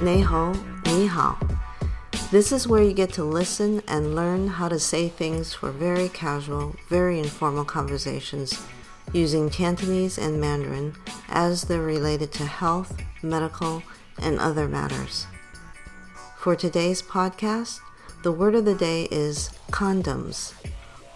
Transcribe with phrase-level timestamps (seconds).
[0.00, 0.52] 你好,
[0.84, 1.38] 你好.
[2.30, 6.08] This is where you get to listen and learn how to say things for very
[6.08, 8.58] casual, very informal conversations
[9.12, 10.94] using Cantonese and Mandarin
[11.28, 13.82] as they're related to health, medical,
[14.18, 15.26] and other matters.
[16.38, 17.80] For today's podcast,
[18.22, 20.52] the word of the day is condoms,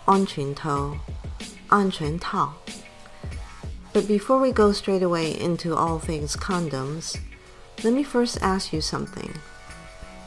[0.07, 0.97] 安全套,
[1.69, 2.52] 安全套.
[3.93, 7.16] But before we go straight away into all things condoms,
[7.84, 9.34] let me first ask you something.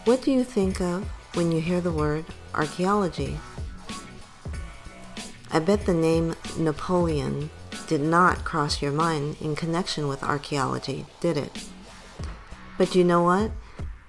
[0.04, 2.24] What do you think of when you hear the word
[2.54, 3.38] archaeology?
[5.50, 7.50] I bet the name Napoleon
[7.86, 11.64] did not cross your mind in connection with archaeology, did it?
[12.76, 13.52] But you know what?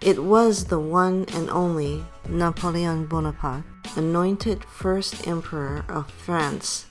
[0.02, 3.64] It was the one and only Napoleon Bonaparte,
[3.96, 6.87] anointed first emperor of France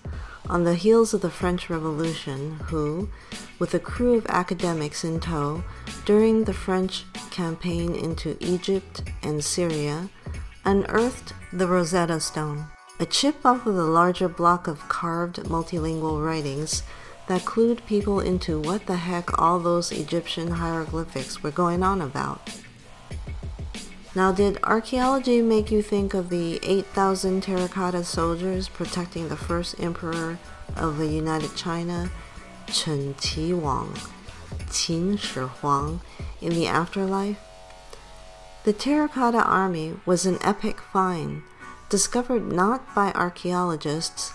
[0.48, 3.08] on the heels of the French Revolution, who,
[3.58, 5.64] with a crew of academics in tow,
[6.05, 10.08] during the French campaign into Egypt and Syria,
[10.64, 12.67] unearthed the Rosetta Stone,
[13.00, 16.83] a chip off of the larger block of carved multilingual writings
[17.28, 22.41] that clued people into what the heck all those Egyptian hieroglyphics were going on about.
[24.17, 30.39] Now, did archaeology make you think of the 8,000 terracotta soldiers protecting the first emperor
[30.75, 32.11] of the United China,
[32.67, 33.92] Chen Qi Wang,
[34.70, 36.00] Qin Shi Huang,
[36.41, 37.39] in the afterlife?
[38.64, 41.42] The Terracotta Army was an epic find,
[41.91, 44.33] discovered not by archaeologists,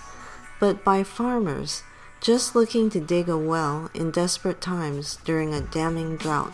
[0.59, 1.81] but by farmers
[2.21, 6.53] just looking to dig a well in desperate times during a damning drought.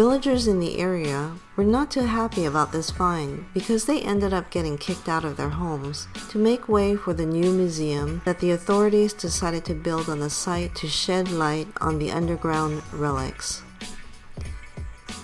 [0.00, 4.50] Villagers in the area were not too happy about this find because they ended up
[4.50, 8.52] getting kicked out of their homes to make way for the new museum that the
[8.52, 13.62] authorities decided to build on the site to shed light on the underground relics.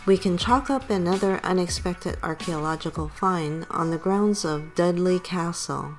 [0.04, 5.94] We can chalk up another unexpected archaeological find on the grounds of Dudley Castle,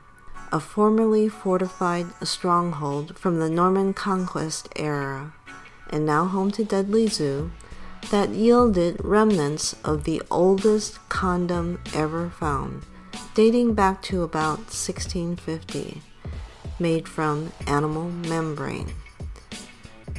[0.51, 5.33] a formerly fortified stronghold from the Norman conquest era,
[5.89, 7.49] and now home to Dudley Zoo
[8.09, 12.83] that yielded remnants of the oldest condom ever found,
[13.33, 16.01] dating back to about 1650,
[16.79, 18.93] made from animal membrane.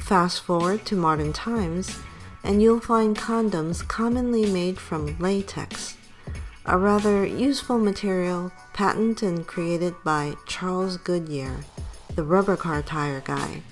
[0.03, 1.99] Fast forward to modern times,
[2.45, 5.97] and you'll find condoms commonly made from latex,
[6.67, 11.61] a rather useful material patented and created by Charles Goodyear,
[12.15, 13.63] the rubber car tire guy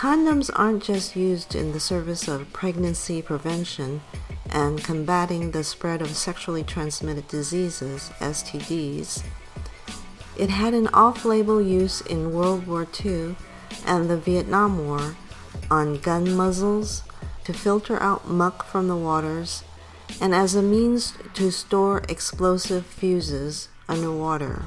[0.00, 4.00] Condoms aren't just used in the service of pregnancy prevention
[4.48, 9.22] and combating the spread of sexually transmitted diseases, STDs.
[10.38, 13.36] It had an off label use in World War II
[13.84, 15.16] and the Vietnam War
[15.70, 17.02] on gun muzzles
[17.44, 19.64] to filter out muck from the waters
[20.18, 24.62] and as a means to store explosive fuses underwater.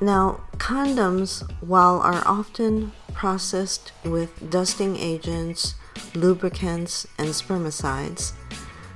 [0.00, 5.74] Now, condoms, while are often processed with dusting agents,
[6.14, 8.32] lubricants, and spermicides,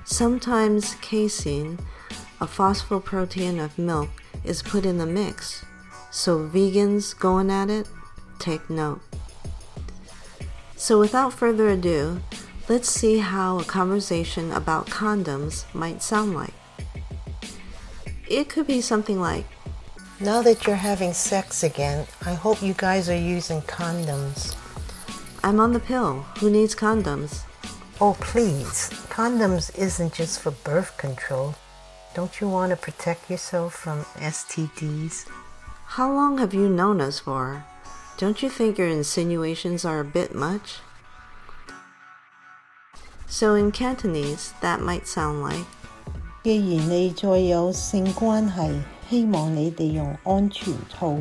[0.06, 1.78] sometimes casein,
[2.40, 4.08] a phosphoprotein of milk,
[4.42, 5.62] is put in the mix.
[6.10, 7.86] So, vegans going at it,
[8.38, 9.02] take note.
[10.74, 12.22] So, without further ado,
[12.66, 16.54] let's see how a conversation about condoms might sound like.
[18.26, 19.44] It could be something like,
[20.19, 24.55] now that you're having sex again, I hope you guys are using condoms.
[25.43, 26.25] I'm on the pill.
[26.39, 27.43] Who needs condoms?
[28.01, 28.89] Oh, please.
[29.09, 31.55] Condoms isn't just for birth control.
[32.13, 35.27] Don't you want to protect yourself from STDs?
[35.85, 37.63] How long have you known us for?
[38.17, 40.79] Don't you think your insinuations are a bit much?
[43.27, 45.65] So in Cantonese, that might sound like
[46.41, 51.15] 既然你再有性关系， 希望你哋用安全套。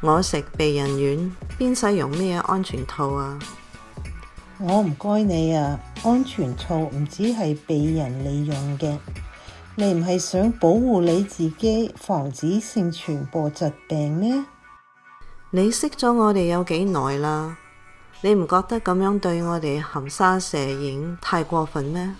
[0.00, 3.38] 我食避孕丸，邊使用咩安全套啊？
[4.60, 8.96] 我唔該你啊，安全套唔止係俾人利用嘅，
[9.76, 14.44] 你唔係想保護你自己，防止性傳播疾病咩？
[15.50, 17.56] 你識咗我哋有幾耐啦？
[18.20, 22.14] 你唔覺得咁樣對我哋含沙射影太過分咩？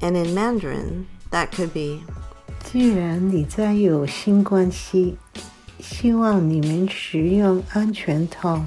[0.00, 2.02] And in Mandarin, that could be
[2.71, 5.15] 既然你在有性关系，
[5.79, 8.65] 希望你们使用安全套。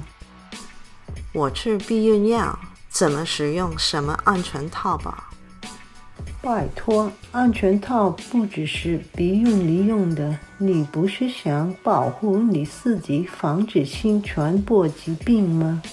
[1.33, 2.57] 我吃避孕药，
[2.89, 5.29] 怎么使用什么安全套吧？
[6.41, 15.83] 拜托，安全套不只是避孕里用的，你不是想保护你自己，防止性传播疾病吗？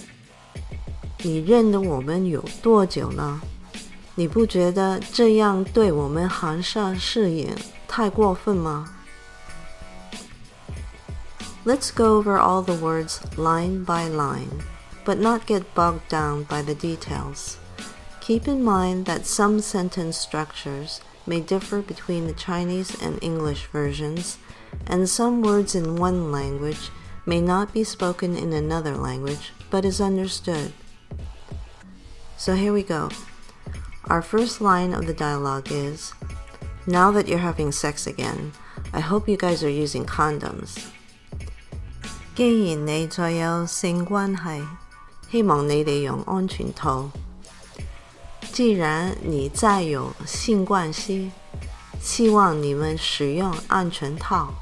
[1.22, 3.40] 你认得我们有多久了？
[4.14, 7.52] 你不觉得这样对我们寒舍视野
[7.95, 8.89] 太过分吗？
[11.63, 14.63] Let's go over all the words line by line,
[15.05, 17.57] but not get bogged down by the details.
[18.19, 24.37] Keep in mind that some sentence structures may differ between the Chinese and English versions,
[24.87, 26.89] and some words in one language
[27.25, 30.73] may not be spoken in another language but is understood.
[32.37, 33.09] So here we go.
[34.05, 36.13] Our first line of the dialogue is
[36.85, 38.53] Now that you're having sex again,
[38.91, 40.77] I hope you guys are using condoms.
[42.35, 44.65] 既然你再有性关系，
[45.29, 47.11] 希望你哋用安全套。
[48.51, 51.29] 既然你再有性关系，
[52.01, 54.53] 希望你们使用安全套。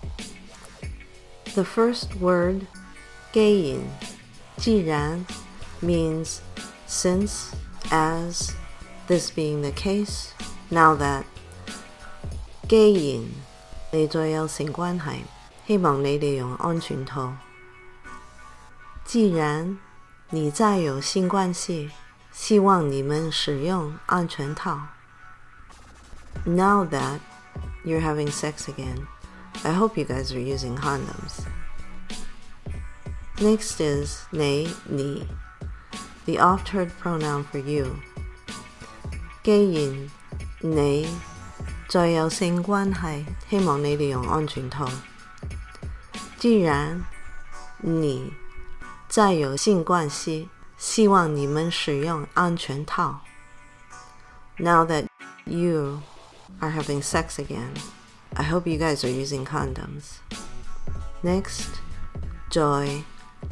[1.53, 2.67] The first word,
[3.31, 3.81] 既然,
[4.57, 5.25] 既然
[5.81, 6.39] means
[6.88, 7.51] since,
[7.89, 8.51] as,
[9.07, 10.33] this being the case,
[10.69, 11.23] now that
[12.67, 13.25] 既然
[13.91, 15.21] 你再有性關係，
[15.65, 17.33] 希望你哋用安全套。
[19.06, 19.77] 既然
[20.29, 21.89] 你再有性關係，
[22.31, 24.79] 希望你們使用安全套。
[26.45, 27.19] Now that
[27.83, 29.07] you're having sex again,
[29.63, 31.45] I hope you guys are using condoms.
[33.38, 35.27] Next is 你你
[36.25, 37.95] the oft-heard pronoun for you.
[39.44, 40.09] 既然
[40.59, 41.07] 你
[41.94, 44.89] 再有性關係，希望你哋用安全套。
[46.38, 47.03] 既然
[47.79, 48.31] 你
[49.07, 50.47] 再有性關係，
[50.77, 53.21] 希望你們使用安全套。
[54.57, 55.07] Now that
[55.45, 56.01] you
[56.59, 57.75] are having sex again,
[58.35, 60.19] I hope you guys are using condoms.
[61.23, 61.67] Next,
[62.50, 63.03] joy,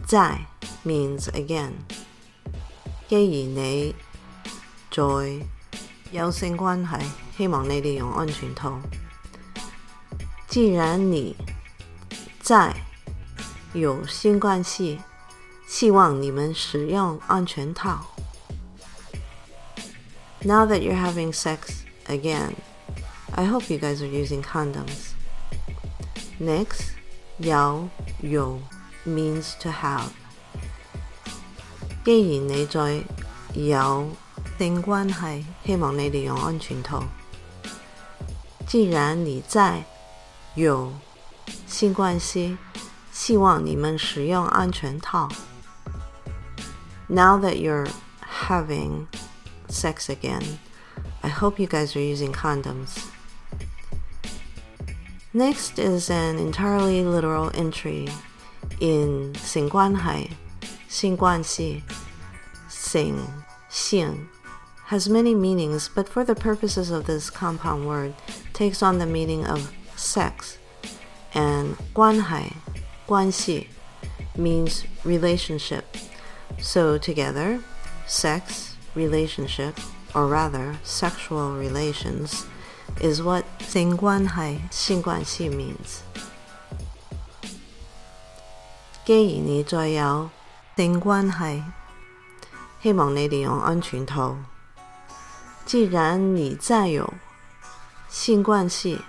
[0.05, 0.45] 在
[0.85, 1.71] means again.
[3.09, 3.95] 既然你
[4.91, 5.03] 再
[6.11, 7.01] 有性關係，
[7.37, 8.79] 希望你哋用安全套。
[10.47, 11.35] 既然你
[12.41, 12.73] 在
[13.73, 14.99] 有性關係，
[15.67, 18.05] 希望你們使用安全套。
[20.41, 22.53] Now that you're having sex again,
[23.35, 25.11] I hope you guys are using condoms.
[26.39, 26.91] Next,
[27.37, 27.89] 有
[28.21, 28.61] 有
[29.05, 30.09] means to have.
[32.05, 33.03] 既然你再
[33.53, 34.09] 有
[34.61, 37.03] 性关系，希望你哋用安全套。
[38.65, 39.83] 既然你在
[40.55, 40.91] 有
[41.65, 42.57] 性关系，
[43.11, 45.29] 希望你们使用安全套。
[47.07, 47.89] Now that you're
[48.47, 49.07] having
[49.69, 50.43] sex again,
[51.21, 52.97] I hope you guys are using condoms.
[55.33, 58.09] Next is an entirely literal entry
[58.79, 60.29] in 性关系。
[60.89, 61.81] 性关系
[62.69, 63.15] sing,
[63.69, 64.27] 性
[64.91, 68.13] has many meanings, but for the purposes of this compound word,
[68.53, 70.57] takes on the meaning of sex.
[71.33, 72.53] And 关系,
[73.05, 73.67] 关系
[74.35, 75.83] means relationship.
[76.59, 77.59] So together,
[78.07, 79.75] sex, relationship,
[80.15, 82.45] or rather sexual relations,
[83.01, 86.01] is what 性关系,性关系 means.
[89.05, 90.29] 既然你再有
[90.75, 91.61] 性关系，
[92.81, 94.37] 希望你哋用安全套。
[95.71, 97.13] 既然你再有
[98.07, 98.99] 性关系，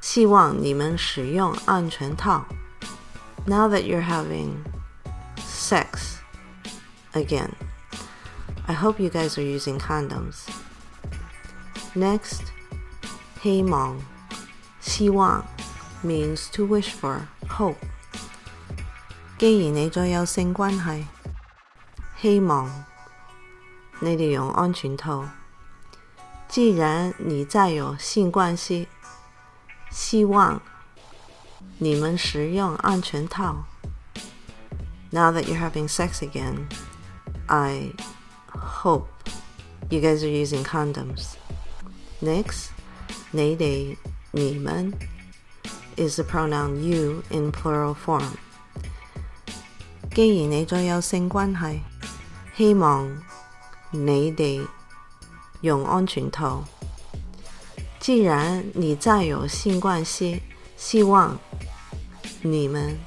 [0.00, 2.46] 希望你们使用安全套。
[3.46, 4.64] Now that you're having
[5.38, 6.18] sex
[7.12, 7.50] again,
[8.66, 10.46] I hope you guys are using condoms.
[11.94, 12.40] Next,
[13.42, 13.98] 希望，
[14.80, 15.44] 希望
[16.04, 17.76] means to wish for, hope.
[19.38, 21.04] 既然你再有性关系，
[22.22, 22.84] 希望
[24.00, 25.28] 你哋用安全套。
[26.48, 28.86] 既然你再有性关系，
[29.90, 30.60] 希望
[31.78, 33.64] 你们使用安全套。
[35.10, 36.66] Now that you're having sex again,
[37.46, 37.92] I
[38.48, 39.06] hope
[39.88, 41.34] you guys are using condoms.
[42.20, 42.68] Next,
[43.30, 43.96] 你哋、
[44.32, 44.92] 你们
[45.96, 48.32] is the pronoun you in plural form.
[50.14, 51.80] 既然你再有性关系，
[52.56, 53.22] 希望
[53.90, 54.66] 你哋
[55.60, 56.64] 用安全套。
[58.00, 60.40] 既然你再有性關係，
[60.76, 61.38] 希望
[62.42, 62.98] 你們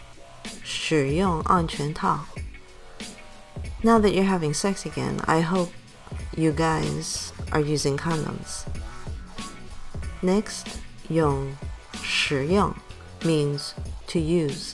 [0.64, 2.26] 使用安全套。
[3.84, 5.70] Now that you're having sex again, I hope
[6.36, 8.66] you guys are using condoms.
[10.24, 10.64] Next,
[11.10, 11.56] 用
[12.02, 12.74] 使用
[13.22, 13.74] means
[14.08, 14.74] to use.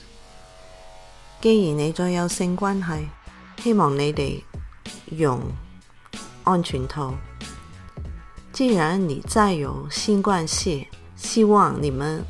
[1.41, 3.07] 既然你再有性關係，
[3.61, 4.41] 希望你哋
[5.11, 5.41] 用
[6.45, 7.13] 安全套。
[8.57, 12.25] 既然你在有新冠系，希望你们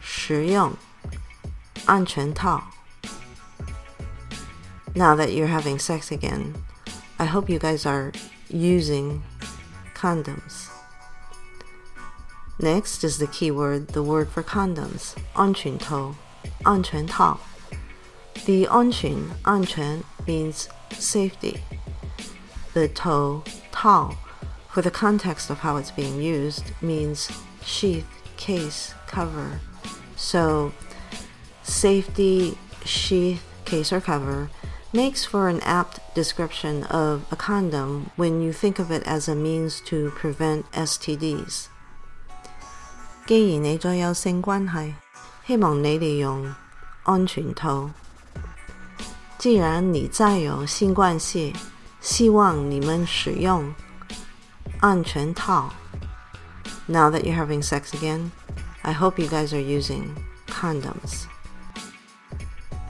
[0.00, 0.72] 使用
[1.86, 2.62] 安全套。
[4.94, 6.54] Now that you're having sex again,
[7.16, 8.12] I hope you guys are
[8.50, 9.20] using
[9.94, 10.68] condoms.
[12.58, 16.14] Next is the key word, the word for condoms, 安全套,
[16.64, 17.38] 安全套.
[18.44, 21.58] The 安全,安全 means safety.
[22.74, 24.14] The 套,套
[24.76, 27.30] for the context of how it's being used means
[27.62, 28.06] sheath,
[28.36, 29.60] case, cover.
[30.16, 30.72] So
[31.62, 34.48] safety, sheath, case or cover
[34.92, 39.34] makes for an apt description of a condom when you think of it as a
[39.34, 41.68] means to prevent STDs.
[43.26, 44.94] 既然你再有性关系，
[45.46, 46.54] 希望你哋用
[47.04, 47.90] 安全套。
[49.38, 51.54] 既然你再有性关系，
[52.00, 53.74] 希望你们使用
[54.80, 55.70] 安全套。
[56.86, 58.32] Now that you're having sex again,
[58.82, 60.16] I hope you guys are using
[60.48, 61.26] condoms.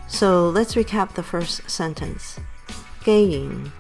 [0.09, 2.39] So let's recap the first sentence.
[3.05, 3.73] 既然,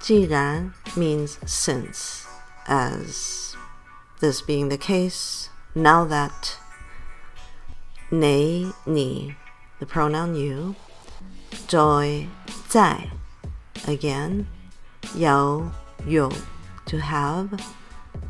[0.00, 2.24] 既然 means since,
[2.66, 3.54] as
[4.20, 6.56] this being the case, now that
[8.10, 9.34] 你,你,
[9.78, 10.74] the pronoun you,
[11.68, 12.26] 在,
[12.68, 13.10] 在,
[13.86, 14.46] again,
[15.14, 15.70] 有,
[16.06, 16.32] 有,
[16.88, 17.48] to have,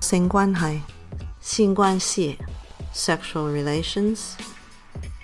[0.00, 0.80] 性关系,
[1.40, 2.36] 性关系,
[2.92, 4.32] sexual relations,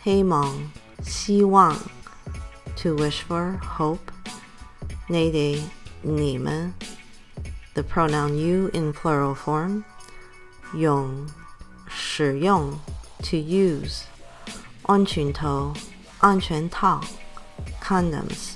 [0.05, 0.71] 希望,
[1.03, 1.77] 希望,
[2.77, 3.99] to wish for, hope,
[5.09, 5.61] 你哋,
[6.03, 6.75] 你们,
[7.75, 9.85] the pronoun you in plural form,
[10.75, 11.27] 用,
[11.89, 12.79] 使用
[13.23, 14.03] to use
[14.85, 15.75] 安全套
[16.21, 17.01] 安全套
[17.83, 18.55] condoms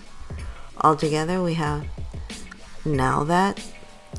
[0.77, 1.83] altogether we have
[2.85, 3.57] now that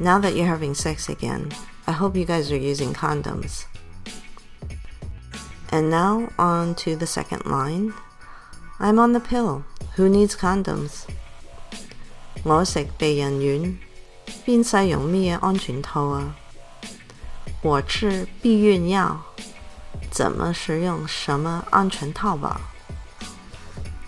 [0.00, 1.52] Now that you're having sex again,
[1.86, 3.66] I hope you guys are using condoms.
[5.70, 7.94] And now on to the second line.
[8.78, 9.64] I'm on the pill.
[9.96, 11.04] Who needs condoms?
[12.42, 13.78] 我食避孕丸，
[14.44, 16.36] 边使用咩安全套啊？
[17.62, 19.20] 我吃避孕药。
[20.10, 22.60] 怎么使用什么安全套吧。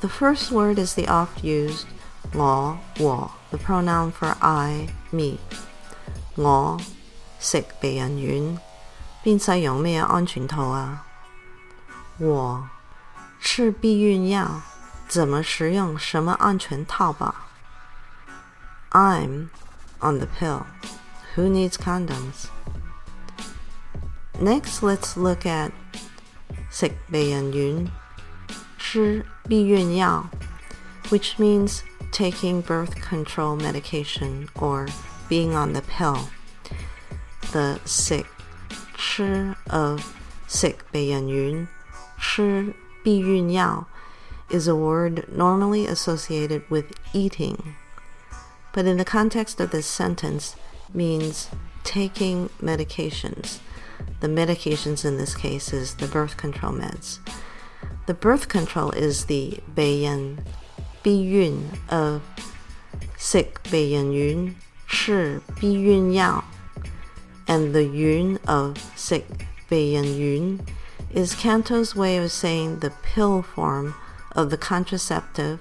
[0.01, 1.85] The first word is the oft used
[2.33, 5.39] 我我 the pronoun for I me
[6.41, 6.81] 我
[7.39, 8.61] 食避孕丸，
[9.25, 11.05] 边使用咩安全套啊？
[12.19, 12.69] 我
[13.41, 14.63] 吃避孕药，
[15.09, 17.47] 怎么使用什么安全套吧？
[18.91, 19.49] I'm
[20.01, 20.65] on the pill.
[21.35, 22.47] Who needs condoms?
[24.41, 25.71] Next, let's look at
[26.71, 27.91] 食避孕丸，
[28.79, 30.27] 吃避孕药,
[31.11, 31.81] which means
[32.13, 34.89] taking birth control medication or
[35.31, 36.29] being on the pill.
[37.53, 38.25] The 食
[38.97, 40.03] 吃 of
[40.49, 41.69] 食避孕丸，
[42.19, 43.87] 吃避孕药
[44.49, 47.75] is a word normally associated with eating,
[48.73, 50.55] but in the context of this sentence
[50.93, 51.49] means
[51.83, 53.59] taking medications
[54.21, 57.19] the medications in this case is the birth control meds.
[58.07, 60.39] The birth control is the 避孕,
[61.03, 62.21] 避孕 of
[63.19, 64.55] 食避孕丸,
[64.91, 66.45] 吃避孕药
[67.47, 69.23] and the yun of 食
[69.69, 73.95] 避孕丸 is Canto's way of saying the pill form
[74.35, 75.59] of the contraceptive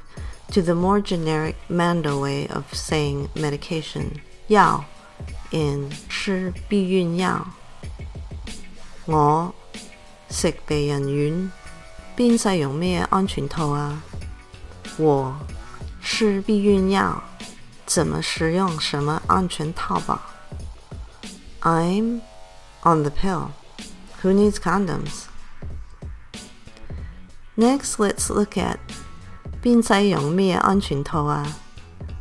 [0.51, 4.86] to the more generic Mando way of saying medication, 药
[5.51, 7.48] in 吃避孕药
[9.05, 9.53] 我
[10.29, 11.51] 食避孕丸，
[12.17, 14.01] 边使用咩安全套啊？
[14.98, 15.36] 我
[16.01, 17.24] 吃避孕药，
[17.89, 20.22] 怎么使用什么安全套吧？
[21.62, 22.22] I'm
[22.84, 23.50] on the pill.
[24.22, 25.25] Who needs condoms?
[27.58, 28.77] Next, let's look at
[29.63, 31.55] 边使用咩安全套啊？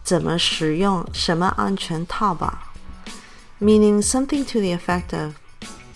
[0.02, 2.73] 怎么使用什么安全套吧？
[3.61, 5.37] Meaning something to the effect of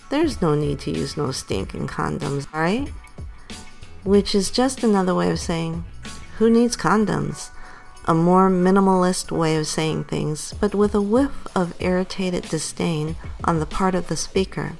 [0.09, 2.89] there's no need to use no stinking condoms, right?
[4.03, 5.83] Which is just another way of saying,
[6.39, 7.49] who needs condoms?
[8.05, 13.59] a more minimalist way of saying things, but with a whiff of irritated disdain on
[13.59, 14.73] the part of the speaker.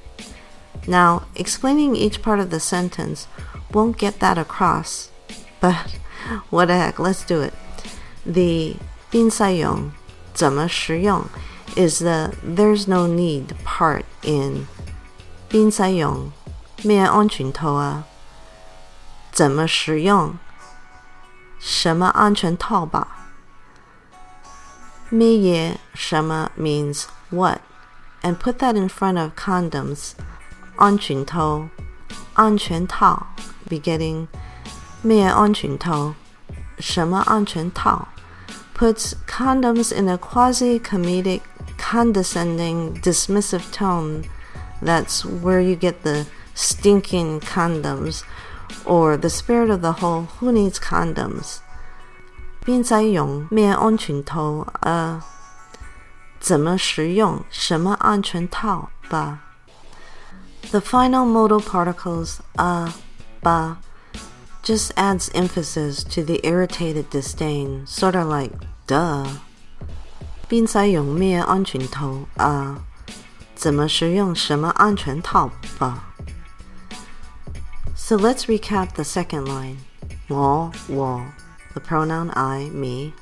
[0.88, 3.27] Now, explaining each part of the sentence
[3.71, 5.12] won't get that across,
[5.59, 5.98] but
[6.50, 7.53] what the heck, let's do it.
[8.25, 8.77] The
[9.12, 9.91] 宾赛用
[10.33, 11.25] 怎么使用
[11.75, 14.67] is the there's no need part in
[15.48, 16.31] 宾赛用
[16.83, 18.05] 咩安全套啊？
[19.31, 20.38] 怎么使用？
[21.63, 23.07] 什么安全套吧？
[25.09, 27.62] 咩嘢什么 means what,
[28.21, 30.12] and put that in front of condoms.
[30.75, 31.67] 安全套，
[32.33, 33.27] 安全套
[33.67, 34.27] begetting
[35.01, 36.13] 咩安全套？
[36.79, 38.07] 什么安全套？
[38.77, 41.41] puts condoms in a quasi comedic,
[41.77, 44.24] condescending, dismissive tone.
[44.81, 48.21] That's where you get the stinking condoms
[48.86, 51.57] or the spirit of the whole who needs condoms
[52.63, 55.21] 并在用咩安全套呃
[56.39, 59.39] 怎么使用什么安全套吧
[60.71, 62.93] The final modal particles a
[63.41, 63.77] ba
[64.62, 68.51] just adds emphasis to the irritated disdain, sort of like
[68.86, 69.25] duh.
[70.48, 72.77] 并在用咩安全套啊？
[73.55, 76.12] 怎么使用什么安全套吧
[78.03, 79.77] ？so let's recap the second line.
[80.27, 81.25] 我我
[81.74, 83.13] the pronoun I me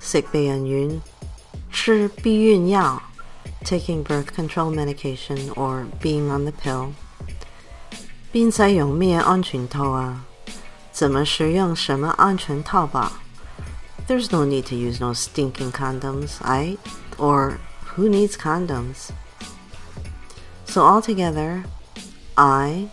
[0.00, 1.02] 食避孕丸
[1.70, 3.02] 吃避孕药
[3.64, 6.92] taking birth control medication or being on the pill
[8.30, 10.24] 并在用咩安全套啊？
[10.92, 13.20] 怎么使用什么安全套吧？
[14.06, 16.78] There's no need to use no stinking condoms, right?
[17.18, 17.58] Or
[17.94, 19.10] who needs condoms?
[20.64, 21.64] So altogether,
[22.34, 22.88] I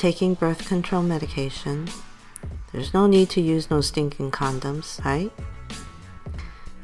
[0.00, 1.88] taking birth control medication.
[2.72, 5.30] There's no need to use no stinking condoms, right?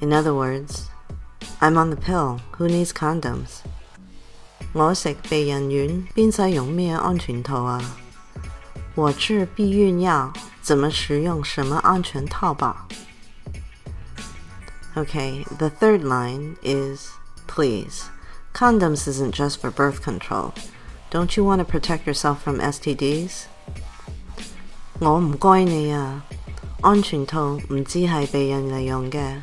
[0.01, 0.89] In other words,
[1.61, 2.41] I'm on the pill.
[2.57, 3.63] Who needs condoms?
[4.73, 7.81] 我食避孕丸，边使用咩安全套啊？
[8.95, 10.33] 我治避孕药，
[10.63, 12.87] 怎么使用什么安全套吧？
[14.95, 17.11] Okay, the third line is
[17.47, 18.05] please.
[18.55, 20.53] Condoms isn't just for birth control.
[21.17, 23.45] Don't you want to protect yourself from STDs？
[24.99, 26.23] 我唔该你啊，
[26.81, 29.43] 安全套唔知系避孕嚟用嘅，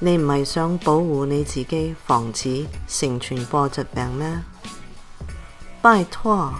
[0.00, 4.42] 你唔系想保护你自己，防止性传播疾病咩？
[5.80, 6.52] 拜托，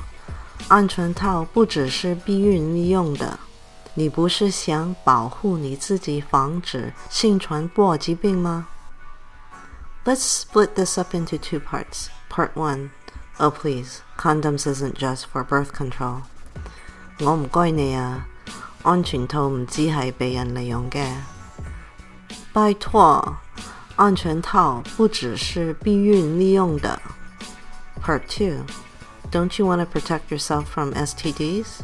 [0.68, 3.38] 安全套不只是避孕用的，
[3.94, 8.68] 你不是想保护你自己，防止性传播疾病吗？
[10.04, 12.06] Let's split this up into two parts.
[12.30, 12.90] Part one.
[13.40, 16.22] Oh please, condoms isn't just for birth control.
[17.20, 18.26] 我唔该你啊，
[18.82, 21.06] 安全套唔止系俾人利用嘅。
[22.52, 23.34] 拜托，
[23.96, 27.00] 安全套不只是避孕利用的。
[28.02, 28.64] Part two,
[29.30, 31.80] don't you want to protect yourself from STDs？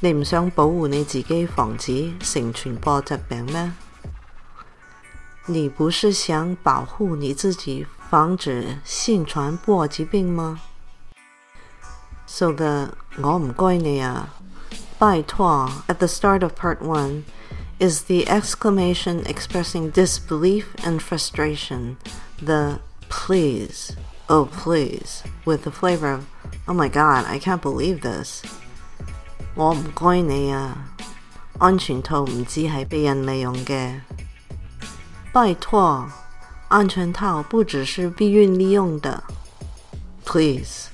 [0.00, 3.72] 你唔想保护你自己，防止性传播疾病咩？
[5.46, 7.86] 你不是想保护你自己？
[8.10, 10.60] 防止性传播疾病吗？
[12.26, 14.28] So the 我唔该你啊，
[14.98, 17.24] 拜托 at the start of part one
[17.78, 21.96] is the exclamation expressing disbelief and frustration.
[22.44, 23.96] The please,
[24.28, 26.24] oh please, with the flavor of
[26.66, 28.42] oh my god, I can't believe this.
[29.54, 30.76] 我唔该你啊，
[31.58, 34.00] 安全套唔止系俾人利用嘅，
[35.32, 36.06] 拜托。
[36.68, 39.24] 安全套不只是避孕利用的。
[40.24, 40.88] Please,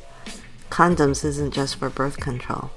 [0.70, 2.70] condoms isn't just for birth control.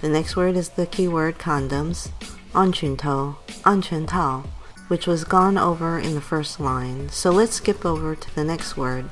[0.00, 2.06] The next word is the keyword condoms,
[2.52, 4.42] 安全套,安全套,
[4.88, 7.08] which was gone over in the first line.
[7.10, 9.04] So let's skip over to the next word,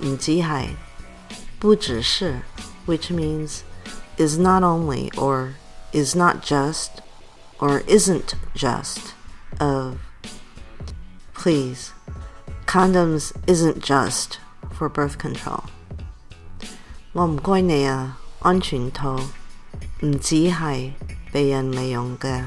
[0.00, 0.70] 唔止系,
[1.58, 2.42] 不只是,
[2.86, 3.60] which means
[4.18, 5.54] is not only or
[5.92, 7.00] is not just
[7.58, 9.14] or isn't just
[9.58, 9.98] of
[11.42, 11.92] Please,
[12.66, 14.38] condoms isn't just
[14.76, 15.62] for birth control.
[17.12, 19.16] 我唔该你啊，安全套
[20.00, 20.92] 唔止系
[21.32, 22.44] 被人利用嘅，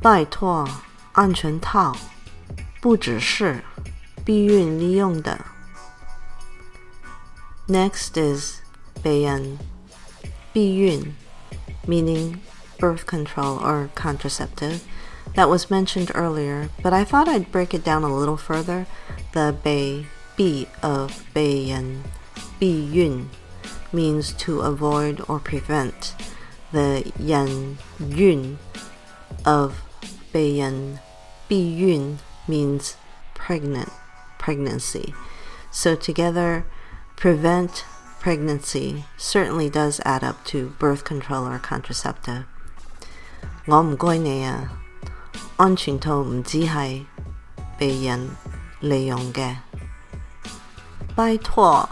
[0.00, 0.68] 拜托，
[1.12, 1.96] 安全套
[2.80, 3.62] 不只是
[4.24, 5.38] 避孕利用的。
[7.68, 8.60] Next is
[9.02, 9.58] 避孕，
[10.52, 11.14] 避孕
[11.86, 12.38] meaning
[12.78, 14.80] birth control or contraceptive
[15.35, 18.85] that was mentioned earlier, but I thought I'd break it down a little further.
[19.33, 20.05] The Bei,
[20.37, 22.01] Bi of Beiyan,
[22.59, 23.29] Bi Yun,
[23.93, 26.15] means to avoid or prevent.
[26.71, 28.59] The Yan Yun
[29.45, 29.81] of
[30.33, 30.99] Beiyan,
[31.49, 32.95] Bi Yun, means
[33.33, 33.89] pregnant,
[34.37, 35.13] pregnancy.
[35.71, 36.65] So together,
[37.15, 37.85] prevent
[38.19, 42.45] pregnancy certainly does add up to birth control or contraceptive.
[45.60, 47.04] 安全套唔止系
[47.78, 48.28] 被人
[48.80, 49.56] 利用嘅，
[51.14, 51.88] 拜托，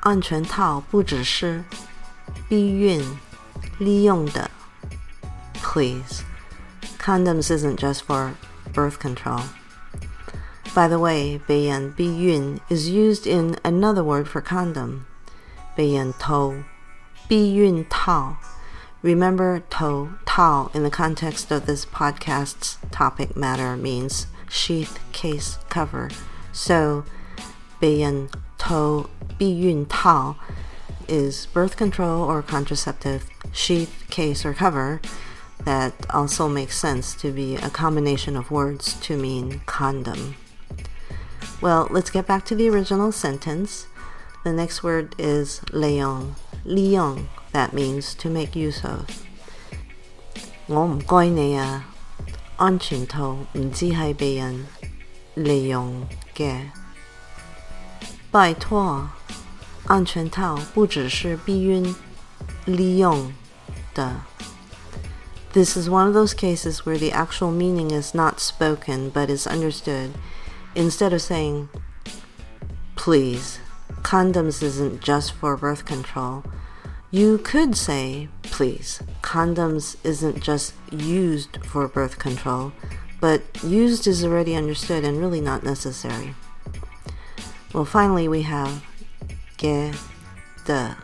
[0.00, 1.64] 安全套不只是
[2.48, 3.18] 避孕
[3.78, 4.50] 利用的。
[5.62, 6.22] Please,
[6.98, 8.32] condoms isn't just for
[8.74, 9.42] birth control.
[10.74, 15.00] By the way, 被人避孕 is used in another word for condom.
[15.74, 16.54] 被人偷
[17.28, 18.36] 避孕套
[19.05, 26.09] Remember, to tao in the context of this podcast's topic matter means sheath, case, cover.
[26.51, 27.05] So,
[27.79, 29.07] bian to
[29.39, 30.37] biyun tao
[31.07, 35.01] is birth control or contraceptive sheath, case, or cover.
[35.65, 40.35] That also makes sense to be a combination of words to mean condom.
[41.61, 43.85] Well, let's get back to the original sentence.
[44.43, 49.04] The next word is leon, liang, that means to make use of.
[50.66, 51.84] 我唔该你啊，
[52.56, 54.66] 安全套唔知系被人
[55.34, 56.66] 利用嘅。
[58.30, 59.06] 拜托，
[59.86, 61.94] 安全套不只是避孕
[62.66, 63.32] 利用
[63.94, 64.22] 的。
[65.52, 70.10] This is one of those cases where the actual meaning is not spoken but is understood.
[70.76, 71.68] Instead of saying,
[72.94, 73.58] please,
[74.04, 76.44] condoms isn't just for birth control.
[77.14, 82.72] You could say, please, condoms isn't just used for birth control,
[83.20, 86.34] but used is already understood and really not necessary.
[87.74, 88.84] Well, finally, we have
[89.58, 89.92] ge,
[90.66, 90.96] de,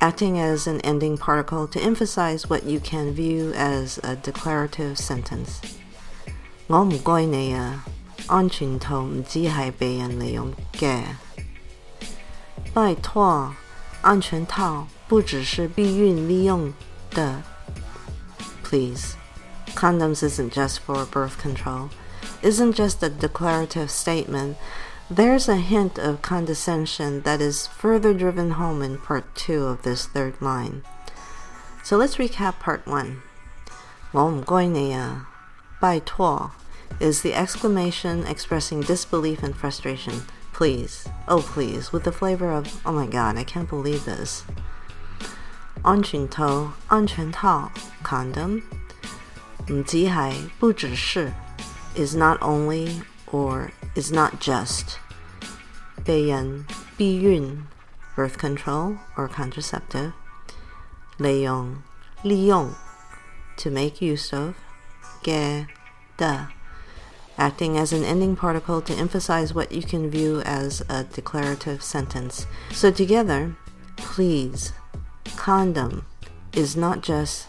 [0.00, 5.60] acting as an ending particle to emphasize what you can view as a declarative sentence.
[6.66, 7.84] 我唔该你啊，
[8.26, 11.04] 安全套唔只系被人利用嘅，
[12.72, 13.52] 拜托，
[14.02, 14.88] 安全套。
[15.08, 16.72] 不只是避孕利用
[17.10, 17.42] 的。
[18.62, 19.14] Please,
[19.74, 21.90] condoms isn't just for birth control,
[22.42, 24.56] isn't just a declarative statement.
[25.10, 30.06] There's a hint of condescension that is further driven home in part two of this
[30.06, 30.82] third line.
[31.82, 33.22] So let's recap part one.
[34.12, 35.28] 我唔该你啊，
[35.78, 36.50] 拜托
[36.98, 40.22] is the exclamation expressing disbelief and frustration.
[40.54, 44.44] Please, oh please, with the flavor of, oh my god, I can't believe this.
[45.82, 47.70] 安全套、安全套
[48.02, 48.62] condom，
[49.68, 51.32] 唔只系不只是
[51.94, 54.96] is not only or is not just
[56.04, 56.64] 被人
[56.96, 57.64] 避孕
[58.16, 60.12] birth control or contraceptive
[61.18, 61.76] 利用
[62.22, 62.70] 利用
[63.56, 64.54] to make use of
[65.22, 65.66] 嘅
[66.16, 66.48] 的
[67.36, 72.46] acting as an ending particle to emphasize what you can view as a declarative sentence.
[72.70, 73.54] So together,
[73.96, 74.72] please
[75.36, 76.04] condom
[76.52, 77.46] is not just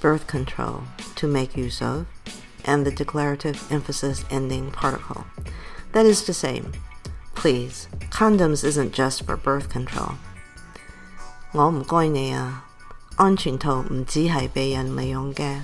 [0.00, 0.82] birth control
[1.16, 2.06] to make use of
[2.64, 5.24] and the declarative emphasis ending particle.
[5.92, 6.62] That is to say,
[7.34, 10.14] please, condoms isn't just for birth control.
[11.52, 12.64] 我唔该你啊，
[13.16, 15.60] 安全套唔只系被人利用嘅。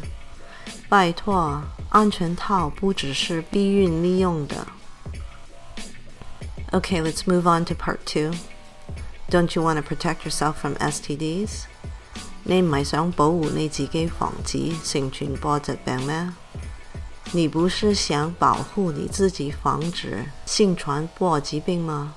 [0.88, 4.66] 拜托，安全套不只是避孕利用的。
[6.72, 8.32] Okay, let's move on to part two.
[9.30, 11.64] Don't you want to protect yourself from STDs？
[12.44, 16.30] 你唔系想保护你自己防止性传播疾病咩？
[17.32, 22.14] 你不是想保护你自己防止性传播疾病吗？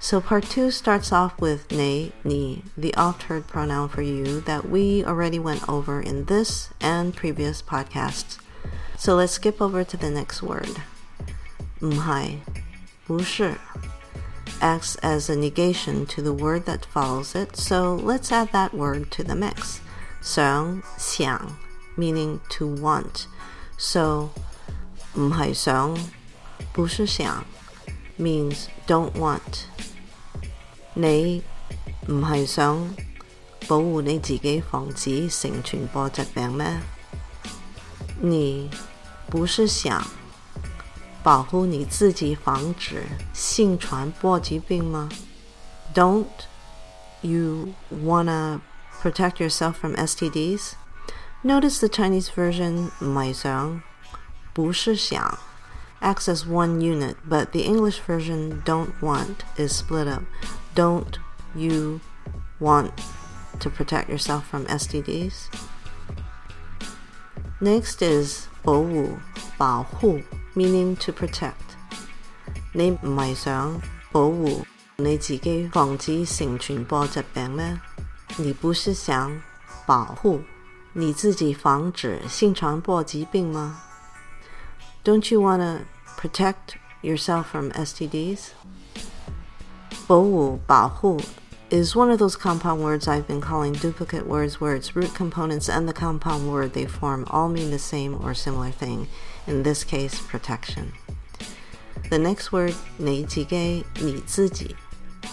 [0.00, 5.04] So part two starts off with 你, ni, the oft-heard pronoun for you that we
[5.04, 8.38] already went over in this and previous podcasts.
[8.96, 10.76] So let's skip over to the next word.
[11.80, 12.38] 唔系，
[13.06, 13.56] 不是。
[14.60, 19.10] acts as a negation to the word that follows it, so let's add that word
[19.12, 19.80] to the mix.
[20.20, 21.56] 想,想,
[21.96, 23.26] meaning to want.
[23.76, 24.30] So
[25.14, 25.96] 唔系想,
[26.72, 27.44] 不是想
[28.18, 29.66] means don't want.
[30.94, 31.42] 你
[32.08, 32.94] 唔系想
[33.68, 36.80] 保护你自己防止性传播疾病咩？
[38.20, 38.68] 你
[39.30, 40.04] 不是想
[41.22, 45.08] 保护你自己，防止性传播疾病吗？
[45.94, 46.26] Don't
[47.22, 48.60] you wanna
[49.02, 50.72] protect yourself from STDs?
[51.42, 53.82] Notice the Chinese version 买想
[54.52, 55.38] 不是想
[56.00, 60.22] acts as one unit, but the English version don't want is split up.
[60.74, 61.18] Don't
[61.54, 62.00] you
[62.60, 62.90] want
[63.60, 65.48] to protect yourself from STDs?
[67.60, 69.16] Next is 保护,
[69.56, 70.22] 保护
[70.54, 71.52] meaning to protect.
[72.72, 73.80] 你唔系想
[74.12, 74.62] 保护
[74.96, 77.80] 你自己防止性传播疾病咩？
[78.36, 79.40] 你不是想
[79.86, 80.40] 保护
[80.92, 83.80] 你自己防止性传播疾病吗？
[85.04, 85.84] Don't you want to
[86.20, 88.48] protect yourself from STDs?
[90.06, 91.22] 保护,保护
[91.70, 95.68] is one of those compound words I've been calling duplicate words where its root components
[95.68, 99.06] and the compound word they form all mean the same or similar thing,
[99.46, 100.92] in this case, protection.
[102.10, 104.76] The next word, 你自己,你自己,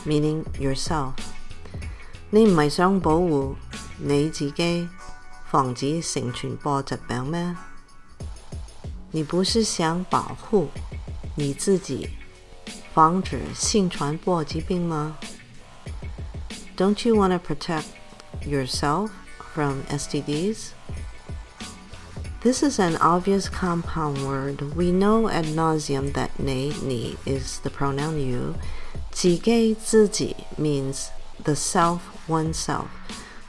[0.05, 1.13] meaning yourself.
[2.29, 3.55] 你唔系想保护
[3.97, 4.89] 你自己，
[5.49, 7.55] 防止性传播疾病咩？
[9.11, 10.67] 你不是想保护
[11.35, 12.09] 你自己，
[12.93, 15.17] 防止性传播疾病吗？
[16.75, 17.85] don't you want to protect
[18.45, 19.11] yourself
[19.53, 20.71] from STDs?
[22.42, 24.74] This is an obvious compound word.
[24.74, 28.54] We know ad nauseum that ne, ni is the pronoun you.
[29.12, 29.76] Jigei
[30.56, 31.10] means
[31.44, 32.88] the self, oneself.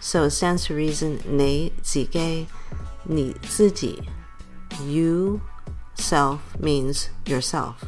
[0.01, 2.47] So it stands to reason ne jigei
[3.05, 4.09] ni ziji.
[4.83, 5.41] You
[5.93, 7.85] self means yourself.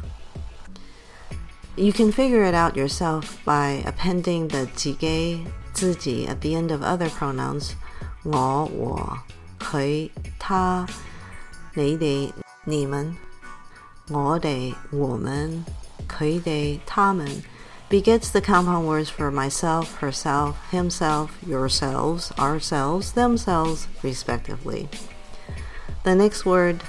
[1.76, 6.82] You can figure it out yourself by appending the jigei ziji at the end of
[6.82, 7.74] other pronouns,
[8.24, 9.18] 我,我
[9.59, 10.85] 佢,他,
[11.73, 12.31] 你哋,
[12.63, 13.15] 你们,
[14.09, 15.65] 我哋,我们,
[16.07, 17.43] 佢哋,他们
[17.89, 24.87] begets the compound words for myself, herself, himself, yourselves, ourselves, themselves, respectively.
[26.03, 26.81] The next word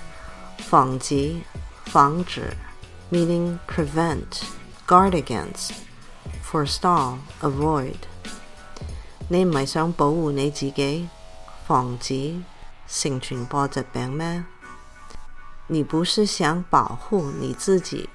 [0.59, 1.41] 防止,
[1.87, 2.55] 防止
[3.11, 4.45] meaning prevent
[4.87, 5.73] guard against,
[6.43, 7.97] forestall, avoid。
[9.29, 11.09] 你唔系想保护你自己，
[11.67, 12.35] 防止
[12.87, 14.45] 性传播疾病咩？
[15.69, 18.09] 你不是想保护你自己，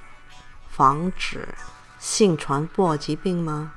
[0.69, 1.55] 防止
[1.99, 3.73] 性传播疾病吗？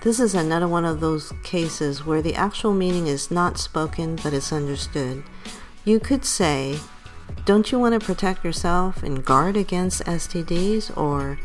[0.00, 4.30] This is another one of those cases where the actual meaning is not spoken but
[4.30, 5.22] is understood.
[5.84, 6.78] You could say,
[7.44, 10.96] Don't you want to protect yourself and guard against STDs?
[10.96, 11.38] Or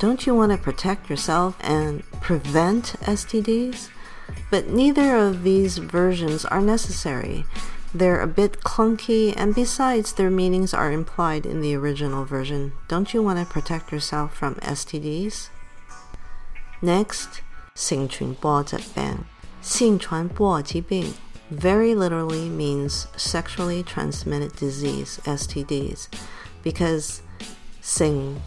[0.00, 3.88] don't you want to protect yourself and prevent STDs?
[4.50, 7.44] But neither of these versions are necessary.
[7.94, 12.72] They're a bit clunky, and besides, their meanings are implied in the original version.
[12.88, 15.48] Don't you want to protect yourself from STDs?
[16.82, 17.42] Next,
[17.74, 19.24] 性传播疾病,
[19.62, 21.14] 性传播疾病
[21.50, 26.08] very literally means sexually transmitted disease, STDs,
[26.62, 27.20] because
[27.82, 28.40] 性,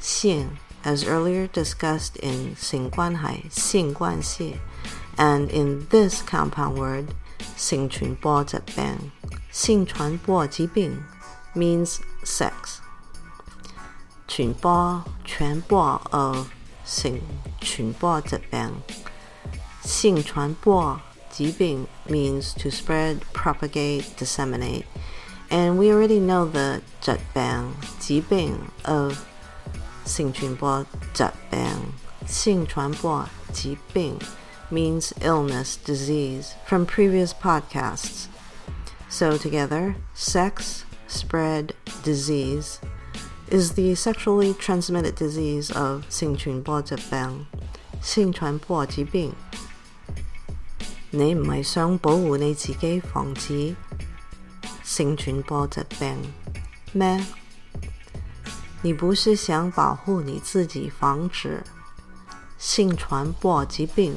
[0.00, 4.56] 性 as earlier discussed in 性关系,性关系,
[5.16, 7.06] and in this compound word,
[7.56, 9.10] 性传播疾病,
[9.50, 11.02] 性传播疾病
[11.54, 12.80] means sex.
[14.26, 16.46] 传播,传播 of
[16.84, 17.20] 性
[17.60, 18.82] 传播疾病,
[19.82, 24.84] 性传播疾病 means to spread, propagate, disseminate.
[25.50, 29.18] And we already know the 疾病,疾病 of
[30.04, 31.60] 性传播疾病，
[32.26, 34.16] 性传播疾病
[34.70, 38.28] means illness, disease from previous podcasts.
[39.08, 42.78] So together, sex, spread, disease
[43.48, 47.46] is the sexually transmitted disease of 性传播疾病，
[48.00, 49.34] 性传播疾病。
[51.10, 53.74] 你唔系想保护你自己，防止
[54.84, 56.16] 性传播疾病
[56.92, 57.20] 咩？
[58.82, 61.64] 你不是想保护你自己，防止
[62.56, 64.16] 性传播疾病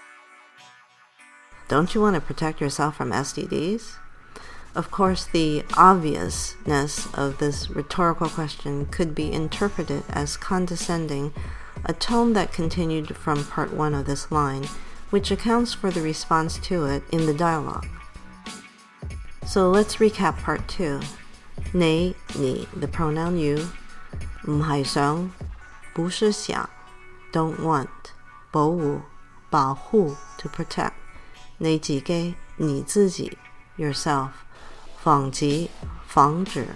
[1.70, 3.96] ？Don't you want to protect yourself from STDs?
[4.74, 11.32] Of course, the obviousness of this rhetorical question could be interpreted as condescending,
[11.84, 14.64] a tone that continued from part one of this line,
[15.10, 17.86] which accounts for the response to it in the dialogue.
[19.46, 21.00] So let's recap part two.
[21.72, 23.68] 你,你, the pronoun you,
[24.46, 25.30] 唔系想，
[25.94, 26.68] 不是想，
[27.32, 27.88] don't want，
[28.50, 29.00] 保护，
[29.50, 30.92] 保护，to protect，
[31.60, 33.36] 你自己，你自己，
[33.76, 34.30] yourself，
[35.02, 35.68] 防止，
[36.06, 36.66] 防止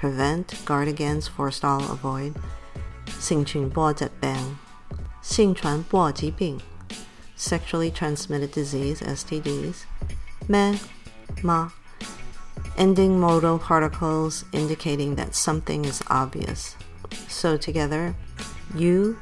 [0.00, 2.34] prevent, guard against, forestall, avoid.
[3.20, 4.56] 性传播疾病，
[5.22, 6.60] 性传播疾病
[7.36, 9.84] sexually transmitted disease, STDs.
[10.46, 10.78] Me,
[11.42, 11.70] ma,
[12.76, 16.74] ending modal particles indicating that something is obvious.
[17.28, 18.14] So together,
[18.76, 19.16] you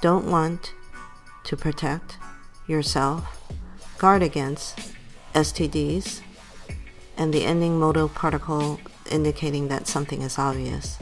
[0.00, 0.72] don't want
[1.44, 2.18] to protect
[2.66, 3.22] yourself,
[3.98, 4.78] guard against
[5.34, 6.20] STDs,
[7.16, 8.78] and the ending modal particle
[9.10, 10.98] indicating that something is obvious.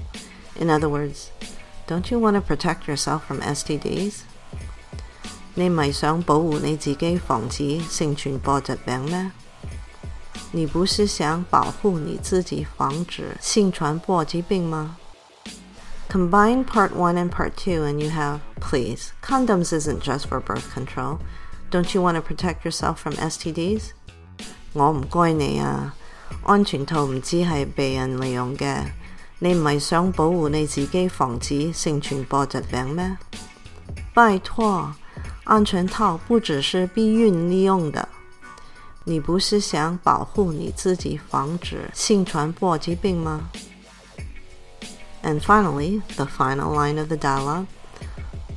[0.57, 1.31] In other words,
[1.87, 4.23] don't you want to protect yourself from STDs?
[5.55, 9.33] 你唔系想保护你自己，防止性传播疾病咩？
[10.53, 14.97] 你不是想保护你自己，防止性传播疾病吗？
[16.11, 19.13] Combine part one and part two, and you have please.
[19.23, 21.19] Condoms isn't just for birth control.
[21.71, 23.91] Don't you want to protect yourself from STDs?
[24.75, 25.95] 我唔该你啊，
[26.45, 28.85] 安全套唔止系被人利用嘅，
[29.39, 33.17] 你唔系想保护你自己，防止性传播疾病咩？
[34.15, 34.93] 拜托，
[35.45, 38.09] 安全套不只是避孕利用的。
[39.05, 43.51] 你不是想保护你自己，防止性传播疾病吗？
[45.25, 47.67] And finally, the final line of the dialogue.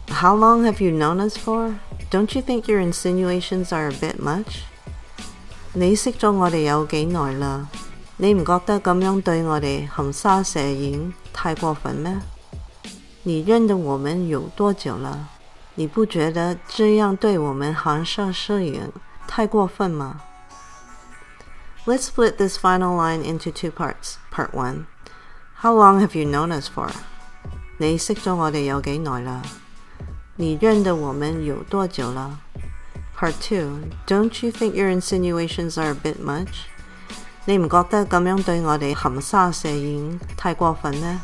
[0.09, 1.75] How long have you known us for?
[2.11, 4.61] Don't you think your insinuations are a bit much?
[5.73, 7.67] 你识咗我哋有几耐啦？
[8.17, 12.17] 你唔觉得咁样对我哋含沙射影太过分咩？
[13.23, 15.29] 你认得我们有多久了？
[15.75, 18.91] 你不觉得这样对我们含沙射影
[19.27, 20.21] 太过分吗？
[21.85, 24.15] Let's split this final line into two parts.
[24.31, 24.85] Part 1
[25.61, 26.89] How long have you known us for?
[27.77, 29.41] 你识咗我哋有几耐啦？
[30.39, 32.39] 你认得我们有多久了？
[33.17, 36.65] Part 2 Don't you think your insinuations are a bit much?
[37.45, 41.19] 你唔觉得咁样对我哋含沙射影太过分咩？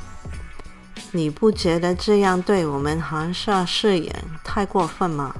[1.12, 5.34] 你不觉得这样对我们含沙射影太过分吗？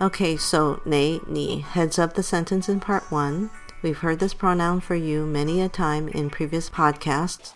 [0.00, 3.50] Okay, so Nei, Ni heads up the sentence in part one.
[3.82, 7.52] We've heard this pronoun for you many a time in previous podcasts.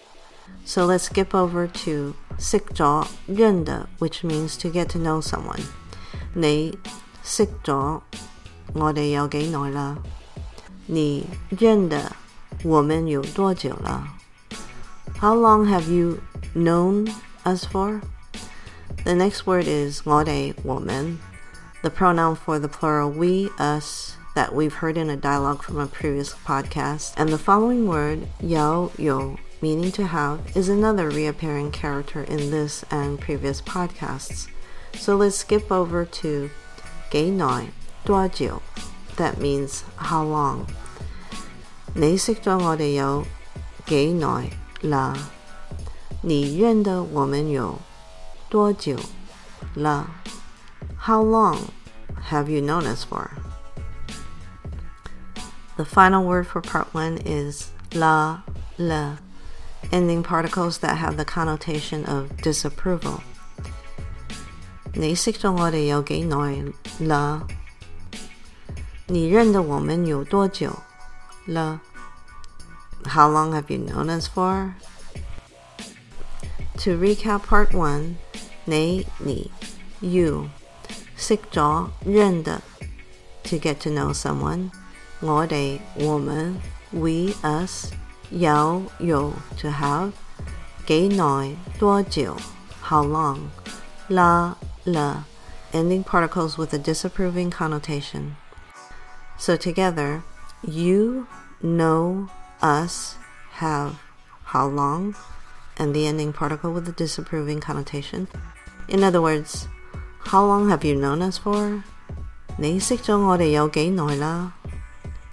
[0.65, 5.63] So let's skip over to 识咗认得, which means to get to know someone.
[6.35, 6.79] 你
[7.23, 8.01] 识咗
[8.75, 9.97] 我哋有几耐啦？
[10.87, 12.13] 你认得
[12.65, 14.09] 我们有多久了？
[15.21, 16.19] How long have you
[16.55, 17.11] known
[17.45, 18.01] us for?
[19.05, 21.19] The next word is 我哋我们
[21.83, 25.87] the pronoun for the plural we, us, that we've heard in a dialogue from a
[25.87, 27.15] previous podcast.
[27.17, 32.84] And the following word, yao, yo, Meaning to have is another reappearing character in this
[32.92, 34.50] and previous podcasts.
[34.96, 36.50] So let's skip over to
[37.12, 37.68] 幾耐,
[38.04, 38.62] 多久,
[39.16, 40.66] that means how long.
[41.96, 43.26] 你識咗我哋有
[43.86, 44.50] 幾耐
[44.82, 45.16] 啦？
[46.20, 47.80] 你認得我們有
[48.50, 48.98] 多久
[49.76, 50.08] 啦
[51.00, 51.70] ？How long
[52.30, 53.30] have you known us for?
[55.78, 58.42] The final word for part one is la
[58.78, 59.23] la
[59.93, 63.21] ending particles that have the connotation of disapproval.
[64.95, 66.65] 你识咗我哋有几耐
[67.07, 67.47] 啦？
[69.07, 70.71] 你认得我们有多久
[71.47, 71.81] 了？
[73.05, 74.73] How long have you known us for?
[76.79, 78.17] To recap part one,
[78.65, 79.51] 你你
[80.01, 80.49] you
[81.17, 82.61] 识咗认得
[83.45, 84.71] to get to know someone，
[85.21, 87.93] 我哋我们 we us
[88.33, 90.13] 有有 to have
[90.87, 92.37] 几耐多久
[92.83, 93.39] how long
[94.09, 95.25] 啦啦
[95.73, 98.37] ending particles with a disapproving connotation.
[99.39, 100.23] So together,
[100.63, 101.27] you
[101.63, 102.29] know
[102.61, 103.17] us
[103.59, 103.93] have
[104.45, 105.15] how long
[105.77, 108.27] and the ending particle with a disapproving connotation.
[108.89, 109.69] In other words,
[110.25, 111.83] how long have you known us for?
[112.57, 114.53] 你识咗我哋有几耐啦？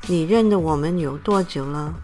[0.07, 1.95] 你认得我们有多久了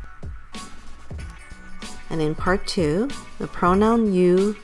[2.10, 3.10] ？And in part two,
[3.40, 4.56] the pronoun you,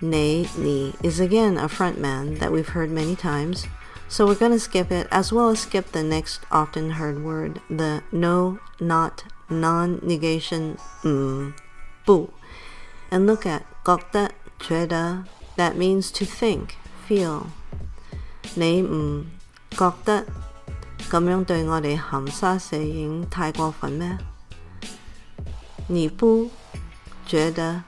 [0.00, 3.66] ne, ni is again a front man that we've heard many times.
[4.08, 7.60] So we're going to skip it as well as skip the next often heard word,
[7.70, 11.54] the no, not, non-negation, mm,
[12.04, 12.30] 不,
[13.10, 15.24] and look at 觉得,觉得,
[15.56, 16.70] that means to think,
[17.08, 17.46] feel。
[18.54, 19.26] 你唔
[19.70, 20.24] 觉得
[21.08, 24.18] 咁样对我哋含沙射影太过分咩？
[25.87, 26.49] 你不
[27.27, 27.83] 觉得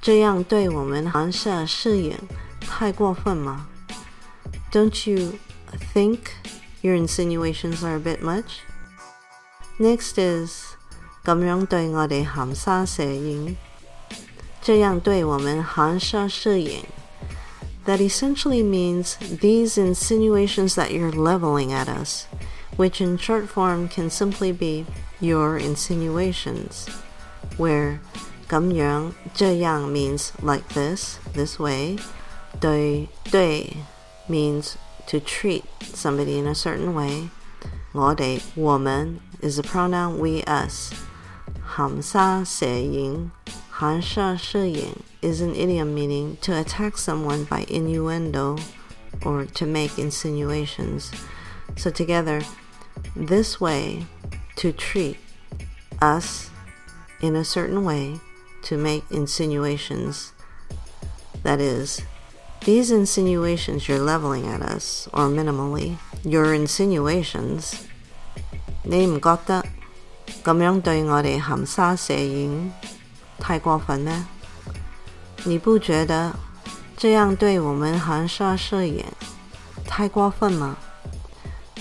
[0.00, 2.16] 这样对我们含沙射影
[2.60, 3.66] 太过分吗
[4.70, 5.32] ？Don't you
[5.92, 6.18] think
[6.82, 8.60] your insinuations are a bit much?
[9.80, 10.76] Next is
[11.24, 13.56] 咁樣對我哋含沙射影，
[14.62, 16.84] 這樣對我們含沙射影。
[17.86, 22.26] That essentially means these insinuations that you're leveling at us,
[22.76, 24.86] which in short form can simply be
[25.18, 26.86] your insinuations
[27.57, 27.99] where
[28.49, 31.97] 咁样这样 means like this, this way,
[32.59, 33.77] 对对
[34.27, 34.75] means
[35.07, 37.29] to treat somebody in a certain way.
[37.93, 40.91] 我哋我们 is a pronoun we us.
[41.63, 43.31] 含沙射影
[43.69, 48.57] 含沙射影 is an idiom meaning to attack someone by innuendo
[49.23, 51.11] or to make insinuations.
[51.77, 52.41] So together,
[53.15, 54.05] this way
[54.57, 55.17] to treat
[56.01, 56.49] us
[57.21, 58.19] in a certain way
[58.63, 60.33] to make insinuations.
[61.43, 62.01] That is,
[62.65, 67.73] these insinuations you're leveling at us, or minimally, your insinuations,
[68.83, 69.63] 你唔觉得
[70.43, 72.71] 咁样对我哋含沙射影
[73.39, 74.25] 太过分咩？
[75.43, 76.35] 你不觉得
[76.97, 79.05] 这样对我们含沙射影
[79.85, 80.77] 太过分吗？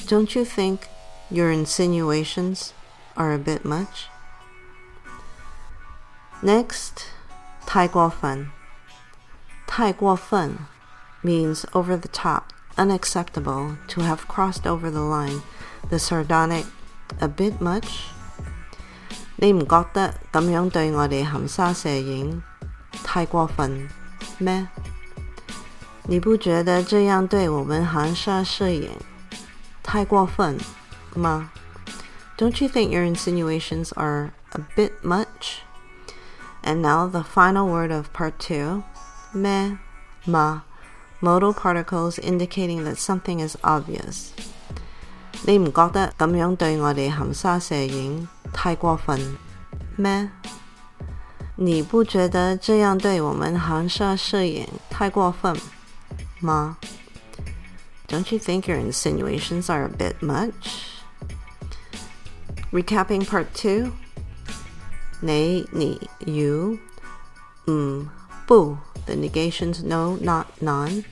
[0.07, 0.79] Don't you think
[1.31, 2.71] your insinuations
[3.15, 4.09] are a bit much?
[6.43, 7.07] Next,
[7.67, 8.51] 太过分。
[9.67, 10.59] 太过分
[11.23, 12.43] means over the top,
[12.77, 15.43] unacceptable, to have crossed over the line,
[15.89, 16.65] the sardonic,
[17.21, 18.09] a bit much.
[19.37, 22.43] 你唔觉得咁样对我哋含沙射影
[23.05, 23.89] 太过分
[24.39, 24.69] 咩？
[26.05, 28.91] 你不觉得这样对我们含沙射影
[29.83, 30.59] 太过分
[31.15, 31.51] 吗？
[32.37, 35.61] Don't you think your insinuations are a bit much?
[36.65, 38.85] And now the final word of part two,
[39.33, 39.79] me,
[40.27, 40.61] ma,
[41.21, 44.33] modal particles indicating that something is obvious.
[45.47, 49.39] 你唔觉得咁样对我哋含沙射影太过分
[49.97, 50.31] 咩？
[51.57, 55.57] 你不觉得这样对我们含沙射影太过分
[56.41, 56.77] 吗？
[58.09, 60.53] Don't you think your insinuations are a bit much?
[62.73, 63.93] Recapping part two.
[65.21, 66.79] 你、你、you,
[67.67, 68.09] 唔、
[68.47, 71.05] 不 the negations no, not, none.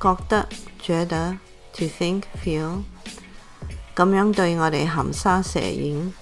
[0.00, 0.48] 觉得、
[0.80, 1.38] 觉得
[1.72, 2.82] to think, feel.
[3.94, 6.12] 咁样对我哋含沙射影，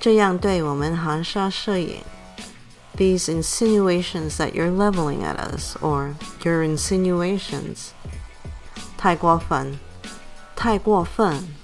[0.00, 2.02] 这样对我们含沙射影。
[2.96, 7.92] These insinuations that you're leveling at us, or your insinuations.
[8.98, 9.78] 太过分，
[10.56, 11.54] 太过分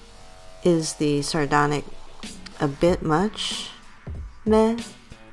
[0.63, 1.83] is the sardonic
[2.59, 3.67] a bit much
[4.45, 4.77] me,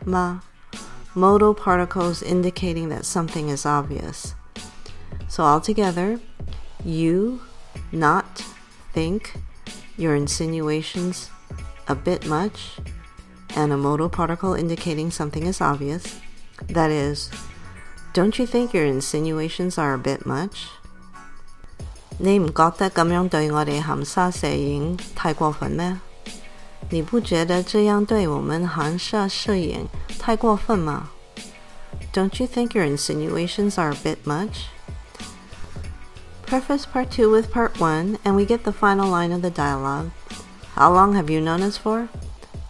[0.05, 0.39] ma,
[1.15, 4.33] modal particles indicating that something is obvious.
[5.27, 6.19] So altogether,
[6.83, 7.41] you,
[7.91, 8.43] not,
[8.93, 9.35] think,
[9.97, 11.29] your insinuations,
[11.87, 12.77] a bit much,
[13.55, 16.19] and a modal particle indicating something is obvious.
[16.67, 17.29] That is,
[18.13, 20.69] don't you think your insinuations are a bit much?
[22.19, 25.97] 你唔觉得咁样对我哋含沙射影太过分咩？
[26.89, 29.87] 你不觉得这样对我们含沙射影
[30.19, 31.09] 太过分吗？
[32.13, 34.67] Don't you think your insinuations are a bit much?
[36.45, 40.11] Preface part two with part one, and we get the final line of the dialogue.
[40.75, 42.09] How long have you known us for?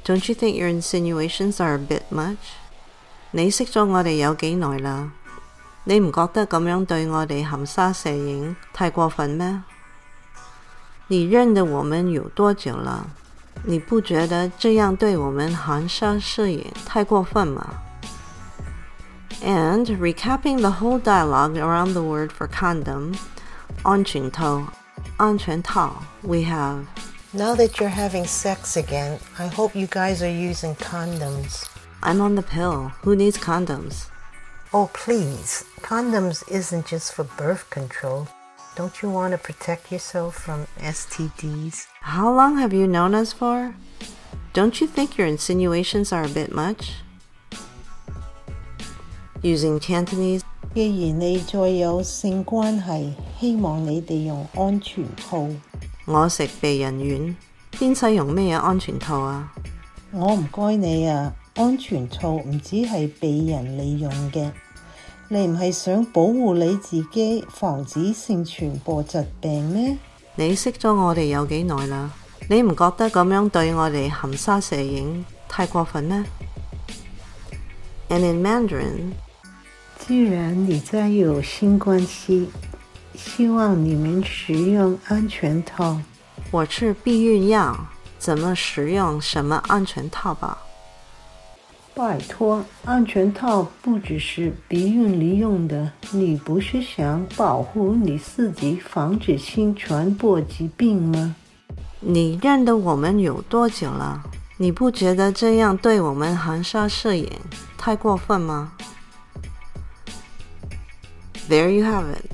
[0.05, 2.37] Don't you think your insinuations are a bit much?
[3.31, 5.11] 你识咗我哋有几耐啦？
[5.85, 9.63] 你唔觉得咁样对我哋含沙射影太过分咩？
[11.07, 13.07] 你认得我们有多久了？
[13.63, 17.73] 你不觉得这样对我们含沙射影太过分吗？
[19.41, 23.15] And recapping the whole dialogue around the word for condom,
[23.83, 24.67] 安全套,
[25.17, 26.85] 安全套, we have
[27.33, 31.65] Now that you're having sex again, I hope you guys are using condoms.
[32.01, 32.91] I'm on the pill.
[33.03, 34.05] Who needs condoms?
[34.71, 35.65] Oh, please.
[35.81, 38.27] Condoms isn't just for birth control.
[38.77, 41.85] Don't you want to protect yourself from STDs?
[42.01, 43.73] How long have you known us for?
[44.53, 46.93] Don't you think your insinuations are a bit much?
[49.41, 50.41] Using Cantonese,
[50.73, 55.47] 既然你再有性关系，希望你哋用安全套。
[56.05, 57.35] 我食避孕丸，
[57.73, 59.53] 边使用咩嘢安全套啊？
[60.11, 64.51] 我唔该你啊，安全套唔止系被人利用嘅，
[65.29, 69.97] 你唔係想保護你自己，防止性傳播疾病咩？
[70.35, 72.11] 你識咗我哋有幾耐啦？
[72.49, 76.23] 你唔覺得咁樣對我哋含沙射影太過分咩？
[78.09, 79.13] And in Mandarin,
[79.99, 82.47] 既然你在有性關係，
[83.15, 85.99] 希望你們使用安全套。
[86.51, 87.75] 我吃避孕藥，
[88.19, 90.57] 怎麼使用什麼安全套吧
[91.97, 101.35] 拜托，安全套不只是避孕里用的，你不是想保护你自己，防止性传播疾病吗？
[101.99, 104.23] 你认得我们有多久了？
[104.57, 107.29] 你不觉得这样对我们含沙射影
[107.77, 108.71] 太过分吗？
[111.49, 112.25] There you have it.